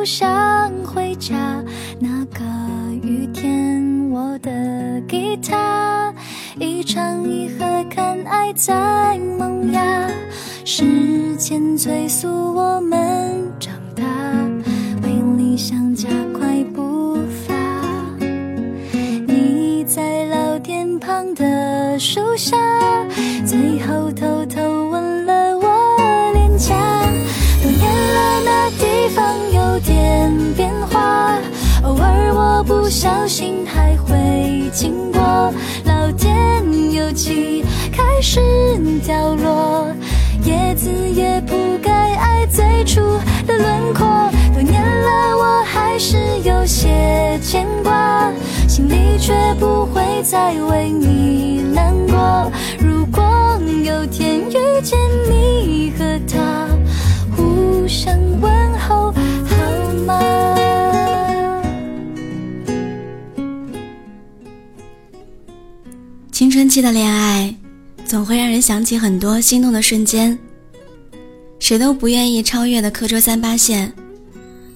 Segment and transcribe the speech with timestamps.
[0.00, 1.36] 不想回家。
[1.98, 2.42] 那个
[3.02, 6.10] 雨天，我的吉他
[6.58, 10.08] 一唱一和，看爱在萌芽。
[10.64, 14.02] 时间催促我们长大，
[15.02, 17.54] 为理想加快步伐。
[19.28, 22.56] 你在老店旁的树下，
[23.44, 26.74] 最后偷偷吻了我脸颊。
[27.62, 29.49] 多年了，那地方，
[31.82, 35.20] 偶尔我不小心还会经过。
[35.84, 38.40] 老店油漆开始
[39.04, 39.86] 掉落。
[40.44, 43.00] 叶子也不该爱最初
[43.46, 44.06] 的轮廓，
[44.54, 48.32] 多年了我还是有些牵挂，
[48.66, 52.50] 心里却不会再为你难过。
[52.78, 53.22] 如果
[53.84, 54.98] 有天遇见
[55.30, 56.66] 你和他，
[57.36, 58.69] 互相问
[66.70, 67.54] 期的恋爱。
[68.06, 70.36] 总会让人想起很多心动的瞬间。
[71.60, 73.92] 谁都不愿意超越的课桌三八线，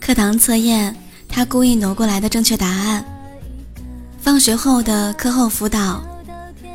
[0.00, 0.96] 课堂测验
[1.28, 3.04] 他故意挪过来的正确答案，
[4.20, 6.02] 放学后的课后辅导，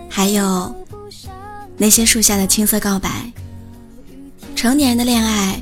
[0.09, 0.73] 还有
[1.75, 3.29] 那些树下的青涩告白。
[4.55, 5.61] 成年人的恋爱，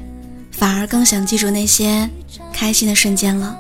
[0.52, 2.08] 反而更想记住那些
[2.52, 3.58] 开心的瞬间了。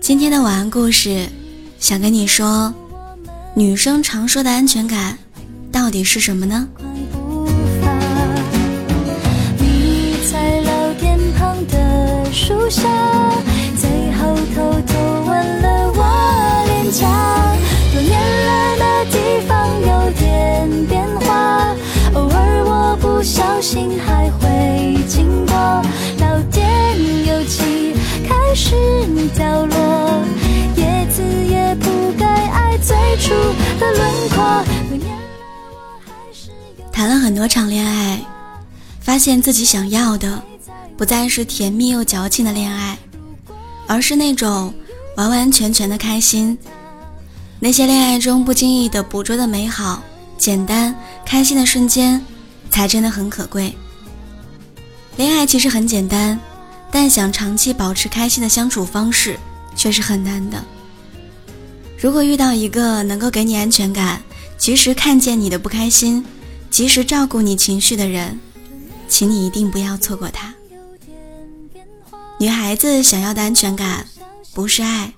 [0.00, 1.28] 今天的晚安故事，
[1.78, 2.72] 想跟你说，
[3.56, 5.16] 女生常说的安全感。
[5.70, 6.68] 到底是什么呢？
[9.58, 12.82] 你在老店旁的树下，
[13.76, 16.00] 最后偷偷吻了我
[16.66, 17.06] 脸颊。
[17.92, 18.12] 多年
[18.46, 21.74] 了，那地方有点变化，
[22.14, 25.54] 偶尔我不小心还会经过。
[26.18, 26.62] 老店
[27.26, 27.94] 油漆
[28.28, 28.74] 开始
[29.36, 29.76] 掉落，
[33.14, 33.32] 爱最初
[33.78, 34.64] 的轮廓。
[36.90, 38.20] 谈了很多场恋爱，
[39.00, 40.42] 发现自己想要的
[40.96, 42.98] 不再是甜蜜又矫情的恋爱，
[43.86, 44.74] 而是那种
[45.16, 46.58] 完完全全的开心。
[47.60, 50.02] 那些恋爱中不经意的捕捉的美好、
[50.36, 50.92] 简单、
[51.24, 52.20] 开心的瞬间，
[52.68, 53.76] 才真的很可贵。
[55.16, 56.38] 恋爱其实很简单，
[56.90, 59.38] 但想长期保持开心的相处方式
[59.76, 60.64] 却是很难的。
[61.98, 64.22] 如果遇到一个能够给你安全感，
[64.58, 66.24] 及时看见你的不开心。
[66.70, 68.40] 及时照顾你情绪的人，
[69.08, 70.52] 请你一定不要错过他。
[72.36, 74.04] 女孩子想要的安全感，
[74.52, 75.12] 不是爱，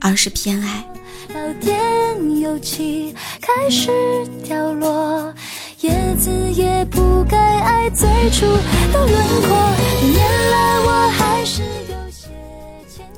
[0.00, 0.82] 而是偏爱。
[1.28, 3.90] 老天油漆开始
[4.42, 5.34] 掉落，
[5.82, 8.46] 叶子也不该爱最初
[8.90, 9.74] 的轮廓。
[10.00, 12.30] 原来我还是有些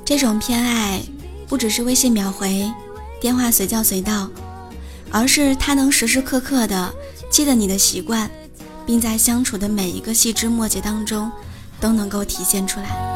[0.05, 1.01] 这种偏爱，
[1.47, 2.69] 不只是微信秒回，
[3.21, 4.31] 电话随叫随到，
[5.11, 6.93] 而是他能时时刻刻的。
[7.31, 8.31] 记得你的习惯，
[8.87, 11.31] 并在相处的每一个细枝末节当中，
[11.81, 13.16] 都能够体现出来。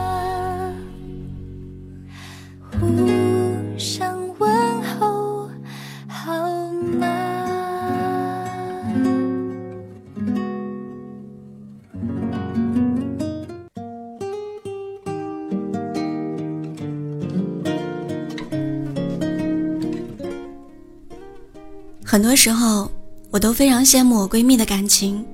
[22.10, 22.91] 很多时候。
[23.31, 25.25] 我都非常羡慕我闺蜜的感情。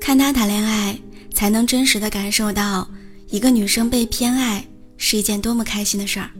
[0.00, 0.96] 看她谈恋爱，
[1.34, 2.88] 才能真实的感受到
[3.28, 4.64] 一个女生被偏爱
[4.96, 6.30] 是一件多么开心的事儿。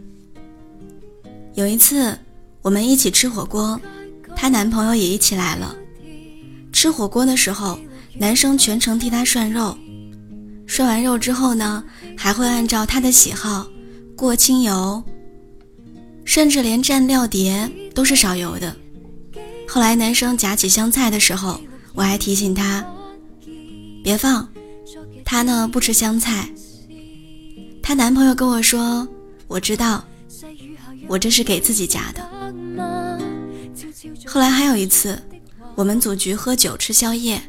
[1.55, 2.17] 有一次，
[2.63, 3.81] 我们一起吃火锅，
[4.37, 5.75] 她男朋友也一起来了。
[6.73, 7.77] 吃火锅的时候，
[8.17, 9.77] 男生全程替她涮肉，
[10.69, 11.83] 涮完肉之后呢，
[12.17, 13.67] 还会按照她的喜好
[14.15, 15.03] 过清油，
[16.25, 18.77] 甚至连蘸料碟都是少油的。
[19.69, 21.61] 后来男生夹起香菜的时候，
[21.93, 22.85] 我还提醒他
[24.03, 24.49] 别放，
[25.25, 26.49] 他呢不吃香菜。
[27.83, 29.07] 她男朋友跟我说
[29.47, 30.05] ：“我知道，
[31.07, 32.29] 我这是给自己夹的。”
[34.27, 35.23] 后来还有一次，
[35.77, 37.41] 我们组局喝酒吃宵夜，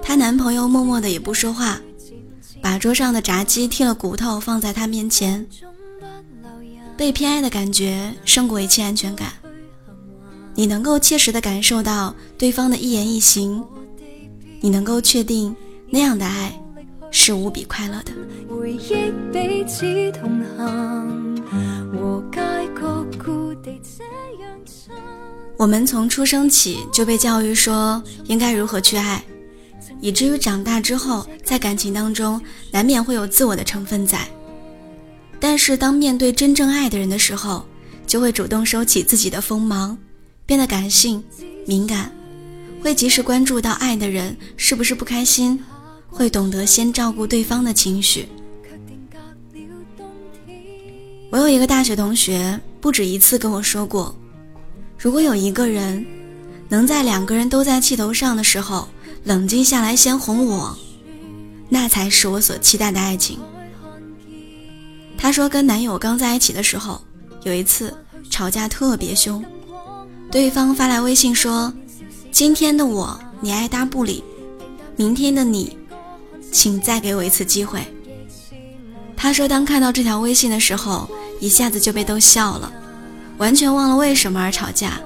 [0.00, 1.78] 她男朋友默默的也不说话，
[2.62, 5.46] 把桌上的炸鸡剔了骨头放在她面前。
[6.96, 9.32] 被偏爱的感觉胜过一切安全感。
[10.54, 13.64] 你能够切实的感受到对方的一言一行，
[14.60, 15.54] 你能够确定
[15.90, 16.56] 那样的爱
[17.10, 18.12] 是无比快乐的。
[25.56, 29.24] 我们从出生起就被教育说应该如何去爱，
[30.00, 32.40] 以至于长大之后，在感情当中
[32.70, 34.26] 难免会有自我的成分在。
[35.40, 37.64] 但是当面对真正爱的人的时候，
[38.06, 39.96] 就会主动收起自己的锋芒，
[40.46, 41.22] 变得感性、
[41.66, 42.12] 敏感，
[42.82, 45.62] 会及时关注到爱的人是不是不开心，
[46.08, 48.28] 会懂得先照顾对方的情绪。
[51.30, 54.14] 我有一个大学同学，不止一次跟我说过。
[54.98, 56.04] 如果有一个人，
[56.68, 58.88] 能在两个人都在气头上的时候
[59.24, 60.76] 冷静下来先哄我，
[61.68, 63.38] 那才是我所期待的爱情。
[65.16, 67.02] 她说，跟男友刚在一起的时候，
[67.42, 67.92] 有一次
[68.30, 69.44] 吵架特别凶，
[70.34, 71.72] 对方发来微信说
[72.32, 74.24] ：“今天的我你爱答不理，
[74.96, 75.78] 明天的你，
[76.50, 77.80] 请再给我一次机会。”
[79.16, 81.08] 他说，当看到这条微信的时候，
[81.38, 82.72] 一下子就被逗笑了。
[83.38, 85.00] 完全忘了为什么而吵架。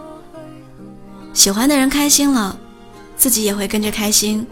[1.34, 2.58] 喜欢的人开心了，
[3.18, 4.46] 自己也会跟着开心，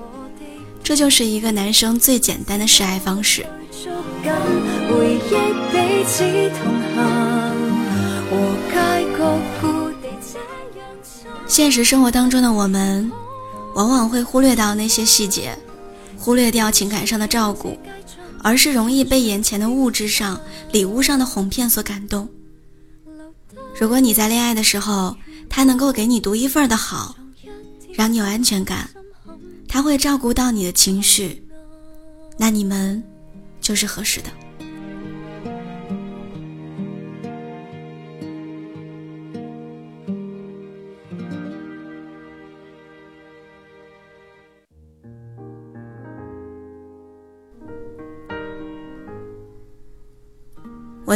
[0.84, 3.46] 这就是一个男生最简单的示爱方式。
[11.48, 13.10] 现实生活当中的我们，
[13.74, 15.56] 往往会忽略到那些细节，
[16.18, 17.78] 忽略掉情感上的照顾，
[18.42, 20.40] 而是容易被眼前的物质上、
[20.72, 22.28] 礼物上的哄骗所感动。
[23.78, 25.16] 如果你在恋爱的时候，
[25.48, 27.14] 他能够给你独一份的好，
[27.92, 28.90] 让你有安全感，
[29.68, 31.42] 他会照顾到你的情绪，
[32.36, 33.02] 那你们
[33.60, 34.30] 就是合适的。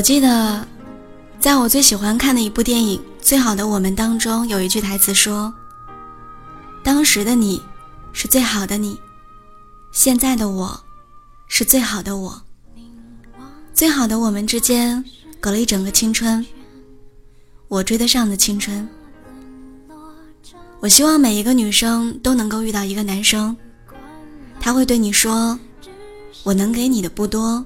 [0.01, 0.67] 我记得。
[1.39, 5.53] 在我最喜欢看的一部电影《最好的我们》当中，有一句台词说
[6.83, 7.63] ：“当时的你，
[8.11, 8.97] 是最好的你；
[9.93, 10.81] 现在的我，
[11.49, 12.43] 是最好的我。
[13.75, 15.05] 最好的我们之间，
[15.39, 16.47] 隔了一整个青春。
[17.69, 18.89] 我追得上的青春。
[20.81, 23.55] 我希望每一个女生都能够遇到一个男生，
[24.59, 25.59] 他会对你说：
[26.43, 27.63] 我能给你的不多，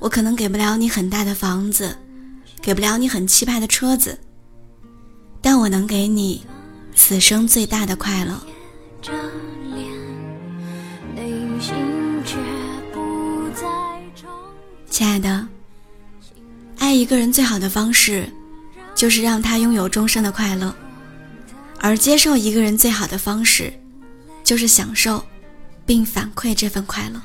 [0.00, 1.96] 我可能给不了你很大的房子。”
[2.62, 4.20] 给不了你很气派的车子，
[5.40, 6.44] 但我能给你
[6.94, 8.38] 此生最大的快乐。
[14.90, 15.48] 亲爱的，
[16.78, 18.28] 爱一个人最好的方式，
[18.94, 20.70] 就是让他拥有终生的快乐；
[21.78, 23.72] 而接受一个人最好的方式，
[24.44, 25.24] 就是享受
[25.86, 27.18] 并反馈这份快乐。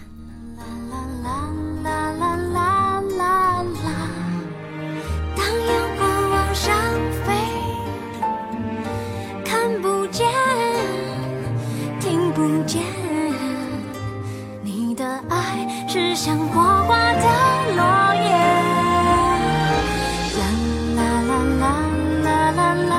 [16.25, 17.21] 像火花的
[17.75, 18.29] 落叶，
[20.33, 20.41] 啦
[20.95, 21.31] 啦啦
[21.61, 21.63] 啦
[22.23, 22.89] 啦啦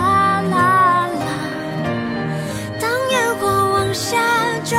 [0.43, 0.55] 啦
[1.08, 1.26] 啦。
[2.81, 4.16] 当烟火往下
[4.62, 4.78] 坠，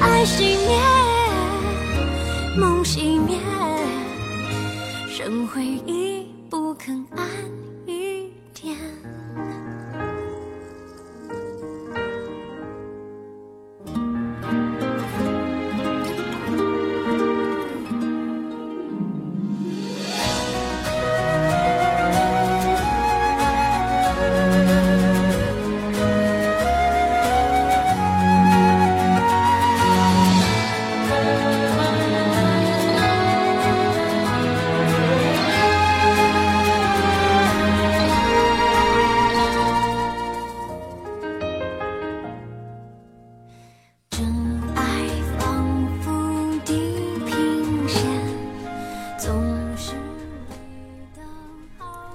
[0.00, 0.80] 爱熄灭，
[2.56, 3.36] 梦熄灭，
[5.08, 7.26] 剩回忆不肯安
[7.86, 8.76] 一点。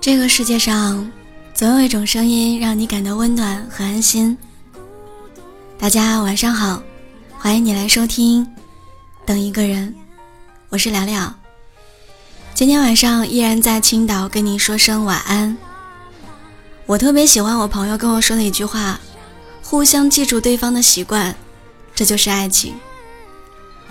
[0.06, 1.12] 这个世界上，
[1.56, 4.38] 总有一种声音让你感到温暖和安心。
[5.80, 6.80] 大家晚上好，
[7.40, 8.46] 欢迎你来收听
[9.26, 9.90] 《等一个人》，
[10.70, 11.34] 我是聊聊。
[12.54, 15.58] 今天晚上依然在青岛跟你说声晚安。
[16.86, 19.00] 我特别喜欢我朋友跟我说的一句话
[19.64, 21.36] ：“互相记住对方的习惯，
[21.96, 22.76] 这就是爱情。”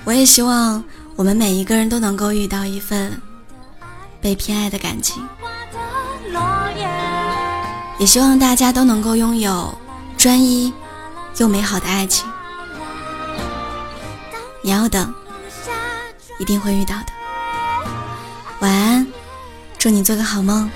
[0.06, 0.84] 我也希望
[1.16, 3.20] 我们每一个人都能够遇到一份
[4.20, 5.20] 被偏爱的感情。
[8.04, 9.74] 也希望大家都能够拥有
[10.18, 10.70] 专一
[11.38, 12.28] 又美好的爱情。
[14.60, 15.10] 你要等，
[16.38, 17.06] 一定会遇到的。
[18.60, 19.06] 晚安，
[19.78, 20.70] 祝你做个好梦。